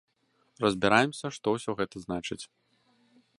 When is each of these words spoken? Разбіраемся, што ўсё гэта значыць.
Разбіраемся, 0.63 1.27
што 1.35 1.47
ўсё 1.57 1.71
гэта 1.83 1.95
значыць. 2.07 2.41